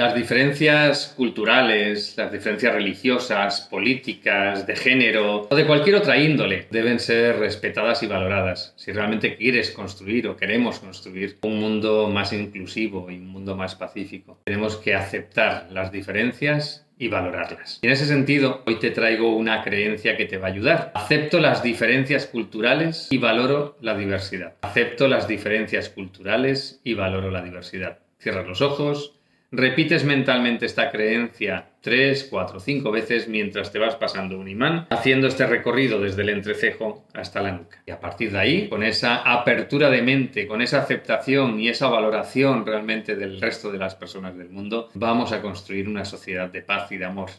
[0.00, 7.00] Las diferencias culturales, las diferencias religiosas, políticas, de género o de cualquier otra índole deben
[7.00, 13.10] ser respetadas y valoradas si realmente quieres construir o queremos construir un mundo más inclusivo
[13.10, 14.38] y un mundo más pacífico.
[14.44, 17.80] Tenemos que aceptar las diferencias y valorarlas.
[17.82, 20.92] Y en ese sentido, hoy te traigo una creencia que te va a ayudar.
[20.94, 24.54] Acepto las diferencias culturales y valoro la diversidad.
[24.60, 27.98] Acepto las diferencias culturales y valoro la diversidad.
[28.20, 29.17] Cierras los ojos,
[29.50, 35.26] Repites mentalmente esta creencia tres, cuatro, cinco veces mientras te vas pasando un imán, haciendo
[35.26, 37.82] este recorrido desde el entrecejo hasta la nuca.
[37.86, 41.88] Y a partir de ahí, con esa apertura de mente, con esa aceptación y esa
[41.88, 46.60] valoración realmente del resto de las personas del mundo, vamos a construir una sociedad de
[46.60, 47.30] paz y de amor.